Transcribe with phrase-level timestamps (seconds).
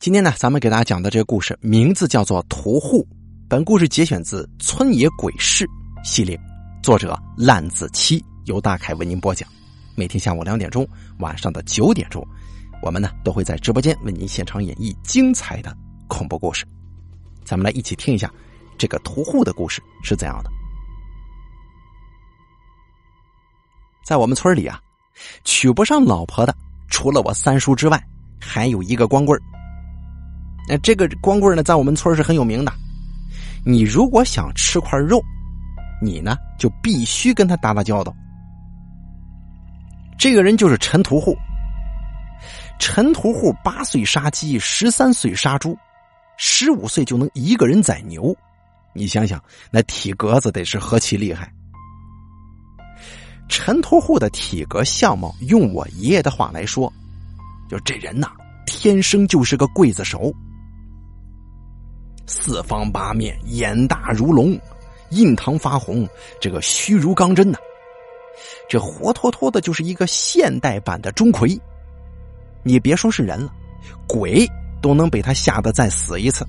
[0.00, 3.02] 今天呢，咱们给大家讲的这个故事名字叫做《屠户》。
[3.50, 5.66] 本故事节选自《村野鬼事》
[6.02, 6.40] 系列，
[6.82, 9.46] 作者烂子七，由大凯为您播讲。
[9.94, 12.26] 每天下午两点钟，晚上的九点钟，
[12.80, 15.76] 我们呢都会在直播间为您现场演绎精彩的
[16.08, 16.64] 恐怖故事。
[17.44, 18.32] 咱们来一起听一下
[18.78, 20.50] 这个屠户的故事是怎样的。
[24.02, 24.80] 在我们村里啊，
[25.44, 26.56] 娶不上老婆的，
[26.88, 28.02] 除了我三叔之外，
[28.40, 29.38] 还有一个光棍
[30.70, 32.72] 那这个光棍呢，在我们村是很有名的。
[33.66, 35.20] 你如果想吃块肉，
[36.00, 38.14] 你呢就必须跟他打打交道。
[40.16, 41.36] 这个人就是陈屠户。
[42.78, 45.76] 陈屠户八岁杀鸡，十三岁杀猪，
[46.38, 48.32] 十五岁就能一个人宰牛。
[48.94, 49.42] 你想想，
[49.72, 51.52] 那体格子得是何其厉害！
[53.48, 56.92] 陈屠户的体格相貌，用我爷爷的话来说，
[57.68, 58.30] 就这人呐，
[58.66, 60.32] 天生就是个刽子手。
[62.30, 64.56] 四方八面，眼大如龙，
[65.10, 66.08] 印堂发红，
[66.40, 67.58] 这个虚如钢针呐，
[68.68, 71.58] 这活脱脱的就是一个现代版的钟馗。
[72.62, 73.52] 你别说是人了，
[74.06, 74.48] 鬼
[74.80, 76.46] 都能被他吓得再死一次。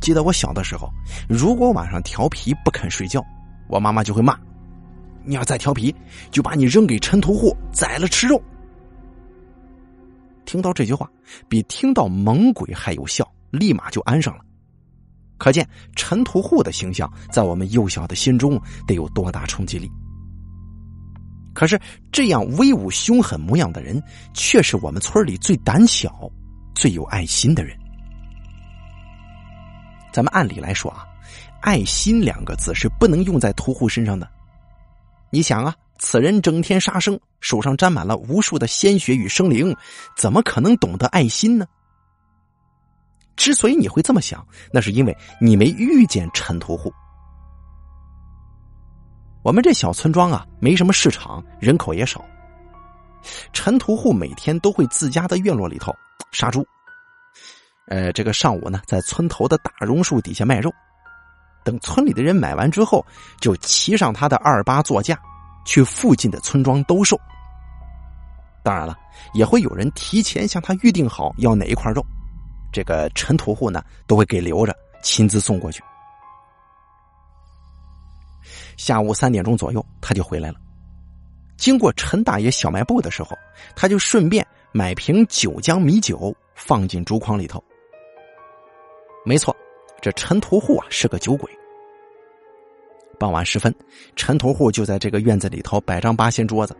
[0.00, 0.90] 记得我小的时候，
[1.28, 3.24] 如果晚上调皮不肯睡觉，
[3.68, 4.36] 我妈妈就会骂
[5.24, 5.94] ：“你要再调皮，
[6.32, 8.42] 就把你扔给陈屠户宰了吃肉。”
[10.44, 11.08] 听到这句话，
[11.48, 13.24] 比听到猛鬼还有效。
[13.58, 14.42] 立马就安上了，
[15.38, 19.90] 可见陈屠户的形象在我们幼小的心中得有多大冲击力。
[21.52, 21.80] 可是
[22.10, 24.02] 这样威武凶狠模样的人，
[24.34, 26.30] 却是我们村里最胆小、
[26.74, 27.78] 最有爱心的人。
[30.12, 31.04] 咱们按理来说啊
[31.62, 34.28] ，“爱心”两个字是不能用在屠户身上的。
[35.30, 39.76] 你想啊，此人整天杀生，手上沾满了无数的鲜血与生灵，
[40.16, 41.66] 怎么可能懂得爱心呢？
[43.36, 46.92] 之所以你会这么想，那是因为你没遇见陈屠户。
[49.42, 52.24] 我们这小村庄啊，没什么市场，人口也少。
[53.52, 55.94] 陈屠户每天都会自家的院落里头
[56.32, 56.66] 杀猪，
[57.88, 60.70] 呃，这个上午呢，在村头的大榕树底下卖肉，
[61.64, 63.04] 等村里的人买完之后，
[63.40, 65.18] 就骑上他的二八座驾，
[65.64, 67.18] 去附近的村庄兜售。
[68.62, 68.96] 当然了，
[69.34, 72.04] 也会有人提前向他预定好要哪一块肉。
[72.74, 75.80] 这个陈屠户呢，都会给留着，亲自送过去。
[78.76, 80.56] 下午三点钟左右，他就回来了。
[81.56, 83.38] 经过陈大爷小卖部的时候，
[83.76, 87.62] 他就顺便买瓶九江米酒放进竹筐里头。
[89.24, 89.54] 没错，
[90.02, 91.48] 这陈屠户啊是个酒鬼。
[93.20, 93.72] 傍晚时分，
[94.16, 96.76] 陈屠户就在这个院子里头摆张八仙桌子，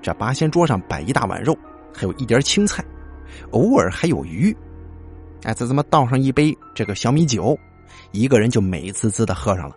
[0.00, 1.58] 这八仙桌上摆一大碗肉，
[1.92, 2.84] 还有一碟青菜，
[3.50, 4.56] 偶尔还有鱼。
[5.44, 7.58] 哎，再这么倒上一杯这个小米酒，
[8.12, 9.76] 一个人就美滋滋的喝上了。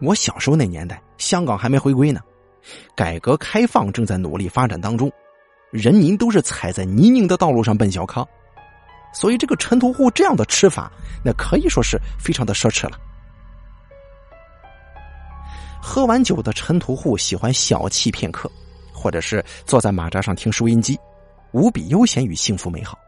[0.00, 2.20] 我小时候那年代，香港还没回归呢，
[2.94, 5.12] 改革开放正在努力发展当中，
[5.70, 8.26] 人民都是踩在泥泞的道路上奔小康，
[9.12, 10.90] 所以这个陈屠户这样的吃法，
[11.24, 12.98] 那可以说是非常的奢侈了。
[15.82, 18.50] 喝完酒的陈屠户喜欢小憩片刻，
[18.92, 20.98] 或者是坐在马扎上听收音机，
[21.52, 22.98] 无比悠闲与幸福美好。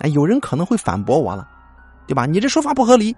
[0.00, 1.48] 哎，有人可能会反驳我了，
[2.06, 2.26] 对吧？
[2.26, 3.14] 你这说法不合理。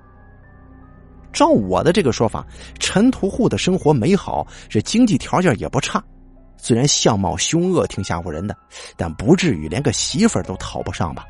[1.33, 2.45] 照我的这个说法，
[2.79, 6.03] 陈屠户的生活美好，这经济条件也不差，
[6.57, 8.57] 虽然相貌凶恶，挺吓唬人的，
[8.97, 11.25] 但不至于连个媳妇儿都讨不上吧？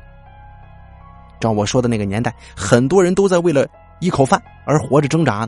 [1.39, 3.67] 照我说的那个年代，很多人都在为了
[3.99, 5.47] 一口饭而活着挣扎。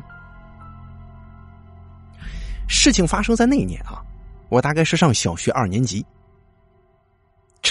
[2.68, 4.02] 事情发生在那一年啊，
[4.50, 6.06] 我大概是上小学二年级。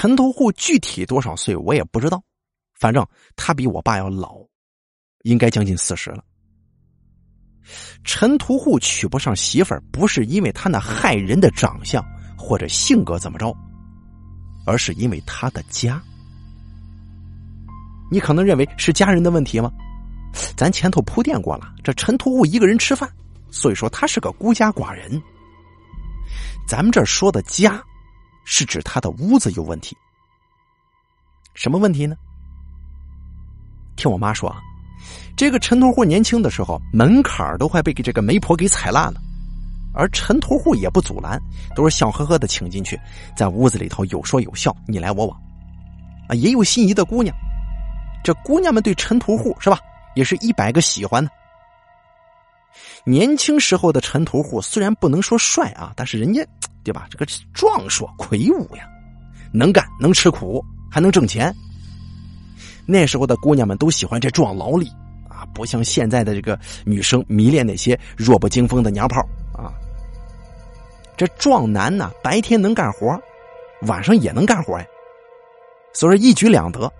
[0.03, 2.21] 陈屠户具体多少岁我也不知道，
[2.75, 4.35] 反正他比我爸要老，
[5.23, 6.25] 应该将近四十了。
[8.03, 12.05] 陈屠户娶不上媳妇儿，不是因为他那害人的长相
[12.37, 13.57] 或者性格怎么着，
[14.67, 16.03] 而是因为他的家。
[18.11, 19.71] 你可能认为是家人的问题吗？
[20.57, 23.09] 咱前头铺垫过了，这陈屠户一个人吃饭，
[23.53, 25.23] 所以说他是个孤家寡人。
[26.67, 27.81] 咱们这说的家。
[28.45, 29.97] 是指他的屋子有问题，
[31.55, 32.17] 什么问题呢？
[33.97, 34.61] 听我妈说啊，
[35.37, 39.21] 这个陈屠户年轻的时候门槛都快被这个媒婆给踩烂了，
[39.95, 41.41] 而陈屠户也不阻拦，
[41.77, 42.99] 都是笑呵呵的请进去，
[43.37, 45.41] 在屋子里头有说有笑，你来我往，
[46.29, 47.35] 啊，也有心仪的姑娘，
[48.25, 49.79] 这姑娘们对陈屠户是吧，
[50.15, 51.31] 也是一百个喜欢呢。
[53.05, 56.45] 年轻时候的陈屠户虽然不能说帅啊，但是人家。
[56.85, 57.07] 对吧？
[57.11, 58.89] 这个壮硕魁梧呀，
[59.53, 61.55] 能干能吃苦，还能挣钱。
[62.87, 64.89] 那时候的姑娘们都喜欢这壮劳力
[65.29, 69.21] 啊，不像现在的这个女生迷恋那些弱不禁风的娘炮
[69.53, 69.71] 啊。
[71.17, 73.17] 这壮男呢，白天能干活，
[73.83, 74.87] 晚上也能干活呀，
[75.93, 76.93] 所以说一举两得。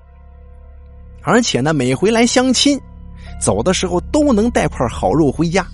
[1.25, 2.81] 而且呢，每回来相亲，
[3.41, 5.67] 走的时候都能带块好肉回家。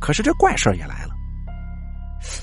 [0.00, 1.09] 可是这怪事也来了，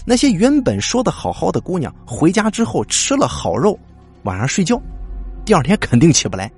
[0.05, 3.77] 那些原本说的好好的姑娘，回家之后吃了好肉，
[4.23, 4.81] 晚上睡觉。
[5.45, 6.51] 第二天肯定起不来，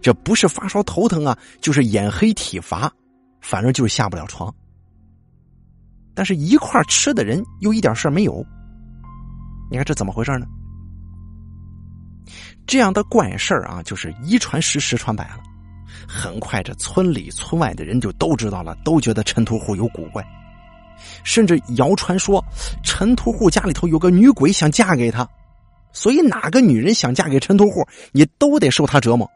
[0.00, 2.90] 这不是发烧头疼啊，就是眼黑体乏，
[3.40, 4.54] 反正就是下不了床。
[6.14, 8.44] 但是，一块吃的人又一点事儿没有。
[9.70, 10.46] 你看这怎么回事呢？
[12.66, 15.40] 这样的怪事儿啊，就是一传十，十传百了。
[16.06, 20.22] 很快，这村里村外的人就都知道了，都觉得陈屠户有古怪，
[21.24, 22.44] 甚至谣传说
[22.82, 25.28] 陈屠户家里头有个女鬼想嫁给他。
[25.92, 29.30] 所以，哪个女人想嫁给陈屠户，你都得受他折磨。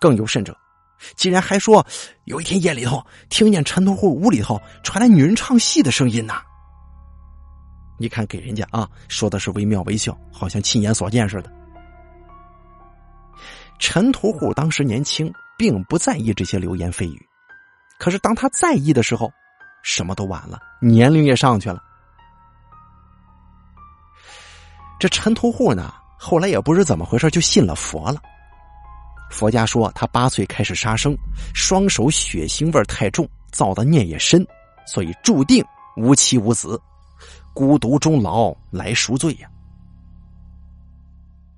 [0.00, 0.56] 更有甚者，
[1.14, 1.86] 竟然还说
[2.24, 6.40] 有一天夜里头听见陈屠户屋里头传来女人唱戏的声音呐。
[7.98, 11.52] 你看，给人家啊说的是惟妙惟肖，好像亲眼所见似的。
[13.78, 17.28] 陈屠户当时年轻，并不在意这些流言蜚语，
[17.98, 19.30] 可是当他在意的时候，
[19.82, 21.82] 什么都晚了，年龄也上去了。
[24.98, 28.20] 这陈屠户呢，后来也不知怎么回事，就信了佛了。
[29.30, 31.16] 佛家说他八岁开始杀生，
[31.54, 34.46] 双手血腥味太重，造的孽也深，
[34.86, 35.64] 所以注定
[35.96, 36.80] 无妻无子，
[37.54, 39.48] 孤独终老来赎罪呀。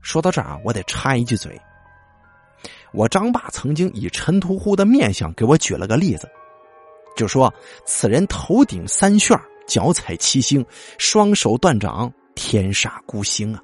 [0.02, 1.60] 说到这儿啊，我得插一句嘴。
[2.92, 6.28] 我张爸曾经以陈屠户的面相给我举了个例子，
[7.16, 7.52] 就说
[7.84, 10.64] 此人头顶三旋，脚踩七星，
[10.98, 12.12] 双手断掌。
[12.36, 13.62] 天煞孤星啊！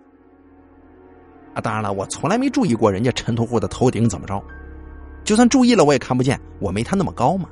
[1.54, 4.42] 啊，当然了，我从来没注意过人家陈屠户的头顶怎么着，
[5.24, 7.48] 就算注意了，我也看不见，我没他那么高嘛。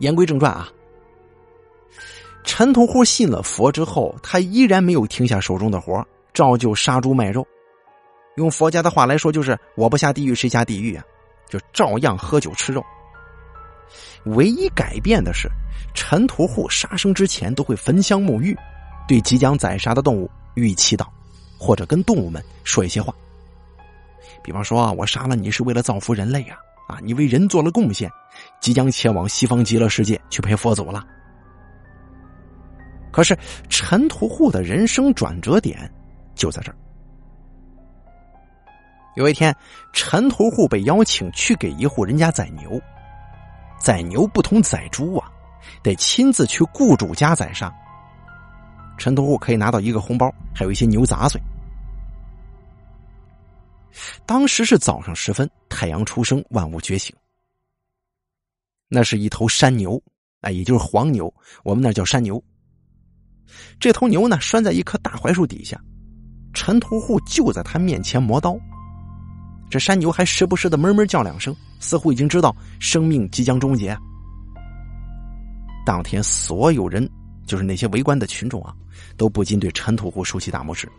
[0.00, 0.68] 言归正传啊，
[2.44, 7.46] 陈屠户信了佛之后，他依然没有停下手中的活，照旧杀猪卖肉。
[8.36, 11.04] 用佛家的话来说，就是我不下地狱谁下地狱啊？
[11.48, 12.84] 就照样喝酒吃肉。
[14.24, 15.48] 唯一改变的是，
[15.94, 18.56] 陈屠户杀生之前都会焚香沐浴，
[19.08, 21.06] 对即将宰杀的动物予以祈祷，
[21.58, 23.14] 或者跟动物们说一些话。
[24.42, 26.56] 比方说啊，我杀了你是为了造福人类呀，
[26.88, 28.10] 啊，你为人做了贡献，
[28.60, 31.06] 即将前往西方极乐世界去陪佛祖了。
[33.10, 33.36] 可是，
[33.68, 35.90] 陈屠户的人生转折点
[36.34, 36.76] 就在这儿。
[39.16, 39.54] 有一天，
[39.92, 42.80] 陈屠户被邀请去给一户人家宰牛。
[43.80, 45.30] 宰牛不同宰猪啊，
[45.82, 47.72] 得亲自去雇主家宰杀。
[48.98, 51.40] 陈屠户可以拿到一个红包，还有一些牛杂碎。
[54.26, 57.14] 当时是早上时分，太阳初升，万物觉醒。
[58.88, 60.00] 那是一头山牛，
[60.42, 61.32] 哎，也就是黄牛，
[61.64, 62.42] 我们那叫山牛。
[63.80, 65.80] 这头牛呢，拴在一棵大槐树底下，
[66.52, 68.56] 陈屠户就在他面前磨刀。
[69.70, 73.96] 这山牛还时不时的哞哞叫两声，似乎已经知道生命即将终结。
[75.86, 77.08] 当天，所有人，
[77.46, 78.74] 就是那些围观的群众啊，
[79.16, 80.90] 都不禁对陈屠户竖起大拇指。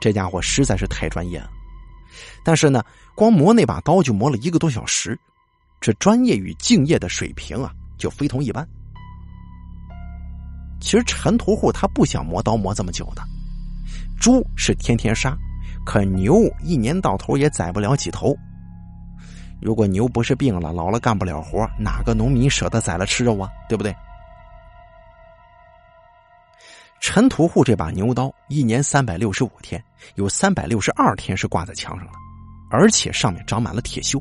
[0.00, 1.50] 这家伙实在是太专业了。
[2.42, 2.82] 但是呢，
[3.14, 5.18] 光磨那把刀就磨了一个多小时，
[5.80, 8.66] 这专业与敬业的水平啊，就非同一般。
[10.80, 13.22] 其实陈屠户他不想磨刀磨这么久的，
[14.18, 15.36] 猪是天天杀。
[15.84, 18.36] 可牛一年到头也宰不了几头。
[19.60, 23.48] 如果牛不是病了、老了干不了活，哪个农民舍得宰了吃肉啊？
[23.68, 23.94] 对不对？
[27.00, 29.82] 陈屠户这把牛刀，一年三百六十五天，
[30.14, 32.12] 有三百六十二天是挂在墙上的，
[32.70, 34.18] 而且上面长满了铁锈。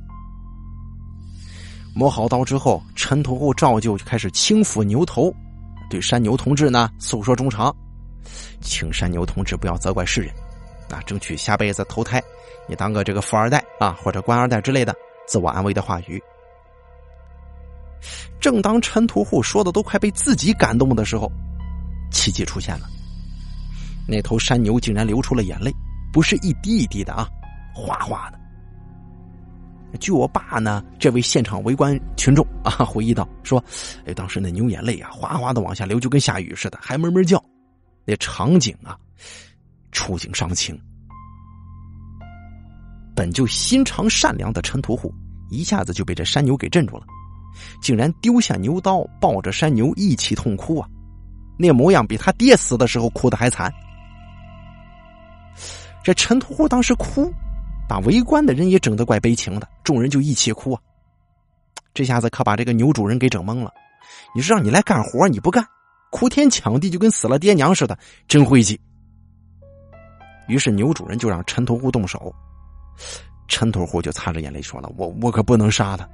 [1.95, 5.33] 磨好刀之后，陈屠户照旧就开始轻抚牛头，
[5.89, 7.73] 对山牛同志呢诉说衷肠，
[8.61, 10.33] 请山牛同志不要责怪世人。
[10.93, 12.21] 啊，争取下辈子投胎，
[12.67, 14.95] 你当个这个富二代啊，或者官二代之类的
[15.27, 16.21] 自我安慰的话语。
[18.39, 21.31] 正当陈屠户说的都快被自己感动的时候，
[22.11, 22.87] 奇迹出现了，
[24.07, 25.73] 那头山牛竟然流出了眼泪，
[26.11, 27.27] 不是一滴一滴的啊，
[27.73, 28.39] 哗哗的。
[29.99, 33.63] 据我爸呢，这位现场围观群众啊回忆到说，
[34.05, 37.41] 哎，当时那牛眼泪啊，哗哗的往下流，就跟下雨似的，还哞哞叫，
[38.03, 38.97] 那场景啊。
[39.93, 40.77] 触景伤情，
[43.15, 45.13] 本就心肠善良的陈屠户
[45.49, 47.05] 一下子就被这山牛给镇住了，
[47.81, 50.89] 竟然丢下牛刀，抱着山牛一起痛哭啊！
[51.57, 53.71] 那模样比他爹死的时候哭的还惨。
[56.03, 57.31] 这陈屠户当时哭，
[57.87, 60.81] 把围观的人也整得怪悲情的，众人就一起哭啊。
[61.93, 63.71] 这下子可把这个牛主人给整懵了。
[64.35, 65.63] 你说让你来干活你不干，
[66.11, 67.97] 哭天抢地就跟死了爹娘似的，
[68.27, 68.79] 真晦气。
[70.47, 72.33] 于是牛主人就让陈屠户动手，
[73.47, 76.07] 陈屠户就擦着眼泪说了：“我我可不能杀他。”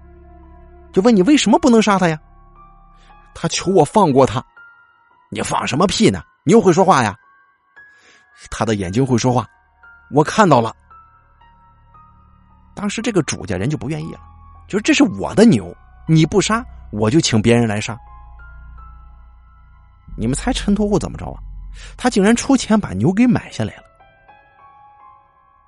[0.93, 2.19] 就问你为什么不能杀他呀？
[3.35, 4.43] 他求我放过他，
[5.31, 6.21] 你放什么屁呢？
[6.43, 7.15] 你又会说话呀？
[8.49, 9.45] 他的眼睛会说话，
[10.11, 10.75] 我看到了。
[12.73, 14.19] 当时这个主家人就不愿意了，
[14.67, 15.75] 就是这是我的牛，
[16.07, 17.97] 你不杀，我就请别人来杀。
[20.17, 21.39] 你们猜陈屠户怎么着啊？
[21.97, 23.83] 他竟然出钱把牛给买下来了。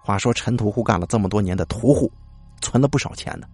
[0.03, 2.11] 话说陈屠户干了这么多年的屠户，
[2.59, 3.47] 存了不少钱呢。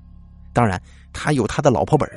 [0.53, 0.81] 当然，
[1.13, 2.09] 他有他的老婆本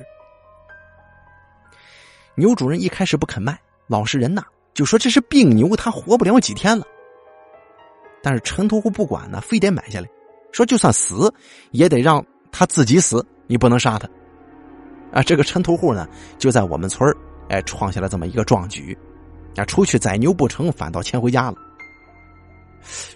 [2.37, 6.87] 牛主人一开始不肯卖，老实人呐，就说这是病牛，他活不了几天了。
[8.23, 10.09] 但是陈屠户不管呢，非得买下来，
[10.53, 11.33] 说就算死
[11.73, 14.09] 也得让他自己死，你不能杀他。
[15.13, 16.09] 啊，这个陈屠户呢，
[16.39, 17.13] 就在我们村
[17.49, 18.97] 哎，创下了这么一个壮举，
[19.57, 21.57] 啊，出去宰牛不成，反倒牵回家了。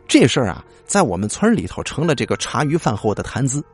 [0.06, 3.64] 这事儿啊，在我们村里头成了这个茶余饭后的谈资。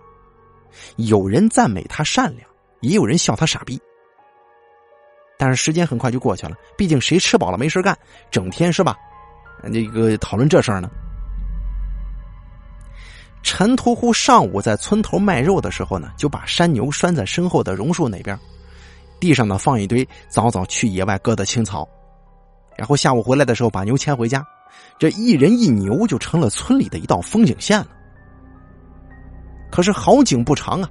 [0.97, 2.49] 有人赞美他善良，
[2.81, 3.81] 也有人笑他傻逼。
[5.39, 7.97] 但是时间很快就过去了，毕竟谁吃饱了没事干，
[8.31, 8.97] 整天是吧？
[9.63, 10.89] 那个讨论这事儿呢？
[13.43, 18.39] 陈屠户上午在村头卖肉的时候呢，就把山牛拴在身后的榕树那边，
[19.19, 21.89] 地上呢放一堆早早去野外割的青草，
[22.77, 24.47] 然后下午回来的时候把牛牵回家，
[24.99, 27.89] 这一人一牛就成了村里的一道风景线了。
[29.71, 30.91] 可是好景不长啊，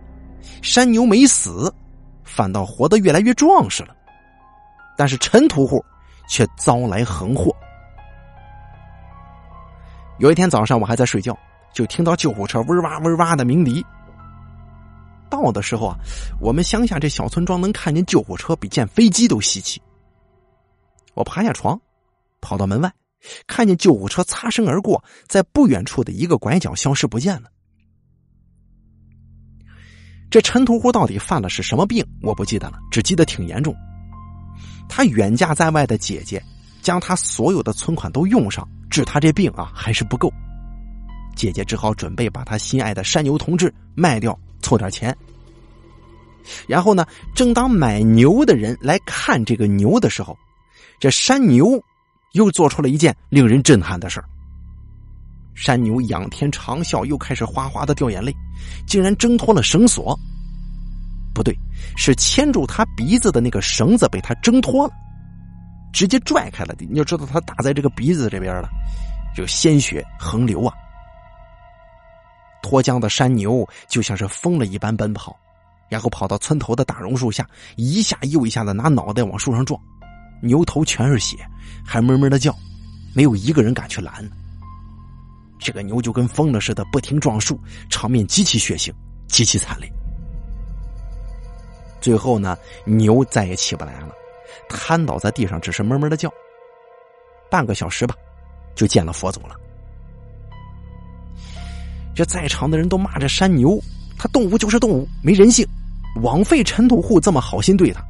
[0.61, 1.73] 山牛没死，
[2.23, 3.95] 反倒活得越来越壮实了。
[4.97, 5.83] 但是陈屠户
[6.27, 7.55] 却遭来横祸。
[10.17, 11.37] 有一天早上，我还在睡觉，
[11.73, 13.85] 就听到救护车嗡哇嗡哇的鸣笛。
[15.29, 15.95] 到的时候啊，
[16.41, 19.81] 我们乡下这小村庄能看见救护车比见飞机都稀奇。
[21.13, 21.79] 我爬下床，
[22.41, 22.91] 跑到门外，
[23.47, 27.49] 看见救护车擦身而过，在不远处的一个拐角消失不见了。
[30.29, 32.05] 这陈屠户到底犯了是什么病？
[32.21, 33.75] 我不记得了，只记得挺严重。
[34.87, 36.43] 他远嫁在外的姐姐，
[36.81, 40.31] 将他所有的存款都用上，治他这病啊还是不够。
[41.35, 45.15] 姐姐只好准备把他心爱的山牛同志卖掉，凑点钱。
[46.67, 50.37] 然后呢，正当买牛的人来看这个牛的时候，
[50.99, 51.81] 这山牛
[52.33, 54.25] 又做出了一件令人震撼的事儿。
[55.55, 58.33] 山牛仰天长啸，又开始哗哗的掉眼泪，
[58.87, 60.17] 竟然挣脱了绳索。
[61.33, 61.53] 不对，
[61.95, 64.93] 是牵住他鼻子的那个绳子被他挣脱了，
[65.93, 66.73] 直接拽开了。
[66.79, 68.69] 你要知道，他打在这个鼻子这边了，
[69.35, 70.73] 就鲜血横流啊！
[72.61, 75.37] 脱缰的山牛就像是疯了一般奔跑，
[75.89, 79.79] 然后跑到村头的大榕树下，一下又一下的拿脑袋往树上撞，
[80.41, 81.37] 牛头全是血，
[81.85, 82.55] 还哞哞的叫，
[83.13, 84.27] 没有一个人敢去拦。
[85.59, 88.91] 这个牛就跟疯了似的，不停撞树，场面极其血腥，
[89.27, 89.91] 极其惨烈。
[91.99, 94.09] 最后呢，牛再也起不来了，
[94.69, 96.31] 瘫倒在地上，只是哞哞的叫。
[97.51, 98.15] 半个小时吧，
[98.73, 99.55] 就见了佛祖了。
[102.15, 103.77] 这在场的人都骂这山牛，
[104.17, 105.67] 他动物就是动物，没人性，
[106.21, 108.01] 枉费陈屠户这么好心对他。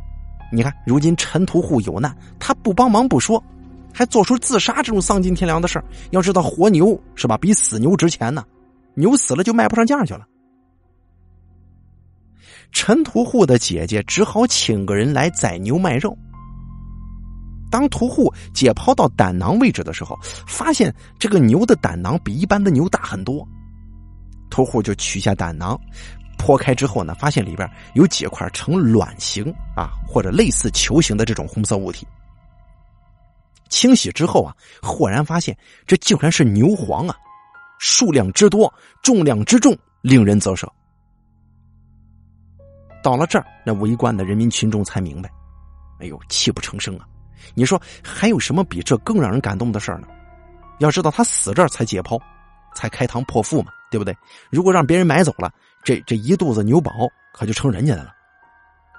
[0.52, 3.44] 你看，如今陈屠户有难，他不帮忙不说。
[3.92, 8.46] 还做出自杀这种丧尽天良的事儿，要知道活牛是吧，比死牛值钱呢。
[8.94, 10.28] 牛死了就卖不上价去了。
[12.72, 16.16] 陈屠户的姐姐只好请个人来宰牛卖肉。
[17.72, 23.48] 当屠户解剖到胆囊位置的时候，发现这个牛的胆囊比一般的牛大很多。
[24.50, 25.80] 屠户就取下胆囊，
[26.40, 32.08] 剖开之后呢，发现里边有几块呈卵形啊或者类似球形的这种红色物体。
[33.68, 35.56] 清洗之后啊，豁然发现
[35.86, 37.16] 这竟然是牛黄啊，
[37.78, 40.68] 数量之多，重量之重，令人啧舌。
[43.04, 45.30] 到了这儿，那围观的人民群众才明白，
[46.00, 47.06] 哎呦，泣不成声啊！
[47.54, 50.08] 你说还有什么比这更让人感动的事儿呢？
[50.80, 52.20] 要知道他死这儿才解剖，
[52.74, 54.16] 才开膛破腹嘛，对不对？
[54.50, 56.92] 如果让别人买走了，这这一肚子牛宝
[57.34, 58.14] 可就成人家的了。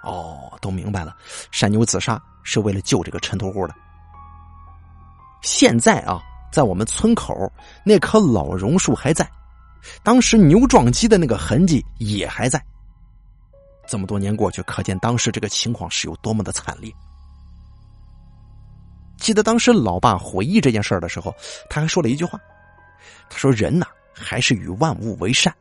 [0.02, 1.14] 哦，都明白了，
[1.50, 3.74] 山牛自杀是为了救这个陈屠户的。
[5.42, 7.52] 现在啊，在我们村口
[7.84, 9.30] 那棵老榕树还在，
[10.02, 12.62] 当时牛撞击的那个痕迹也还在。
[13.86, 16.90] 这么多年过去，可见当时这个情况是有多么的惨烈。
[19.18, 21.34] 记得当时老爸回忆这件事儿的时候，
[21.68, 22.40] 他还说了一句话
[23.28, 25.54] ：“他说人呐，还是与万物为善，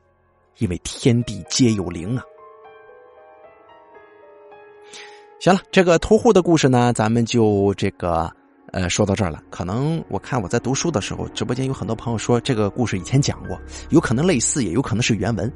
[0.60, 2.24] 因为天地皆有灵啊。”
[5.42, 8.32] 行了，这个屠户的故事呢，咱们就这个。
[8.72, 15.52] 呃，说到这儿了，可能我看我在读书的时候，直播间有很多朋友说这个故事以前讲过，有可能类似，也有可能是原文。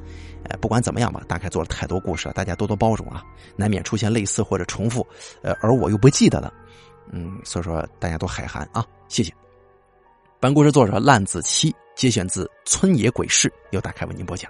[0.50, 3.24] 呃，不管怎么样吧，大概做了太多故事了，大家多多包容啊，
[3.56, 5.06] 难免出现类似或者重复，
[5.44, 6.52] 呃，而我又不记得了，
[7.12, 9.32] 嗯，所以说大家都海涵啊，谢谢。
[10.40, 14.50] 本故事作者烂子七节选自《村野鬼事》，由大开为您播讲，